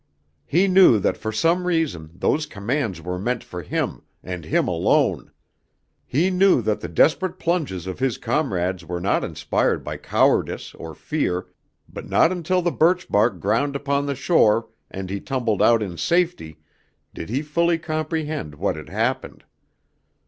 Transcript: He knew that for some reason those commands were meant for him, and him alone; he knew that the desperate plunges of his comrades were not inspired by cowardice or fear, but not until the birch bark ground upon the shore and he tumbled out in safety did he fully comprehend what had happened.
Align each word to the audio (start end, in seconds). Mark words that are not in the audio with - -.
He 0.47 0.67
knew 0.67 0.97
that 0.97 1.15
for 1.15 1.31
some 1.31 1.67
reason 1.67 2.09
those 2.15 2.47
commands 2.47 2.99
were 3.03 3.19
meant 3.19 3.43
for 3.43 3.61
him, 3.61 4.01
and 4.23 4.45
him 4.45 4.67
alone; 4.67 5.29
he 6.07 6.31
knew 6.31 6.63
that 6.63 6.79
the 6.81 6.87
desperate 6.87 7.37
plunges 7.37 7.85
of 7.85 7.99
his 7.99 8.17
comrades 8.17 8.83
were 8.83 8.99
not 8.99 9.23
inspired 9.23 9.83
by 9.83 9.97
cowardice 9.97 10.73
or 10.73 10.95
fear, 10.95 11.49
but 11.87 12.09
not 12.09 12.31
until 12.31 12.63
the 12.63 12.71
birch 12.71 13.09
bark 13.09 13.39
ground 13.39 13.75
upon 13.75 14.07
the 14.07 14.15
shore 14.15 14.69
and 14.89 15.11
he 15.11 15.19
tumbled 15.19 15.61
out 15.61 15.83
in 15.83 15.97
safety 15.99 16.57
did 17.13 17.29
he 17.29 17.43
fully 17.43 17.77
comprehend 17.77 18.55
what 18.55 18.75
had 18.75 18.89
happened. 18.89 19.43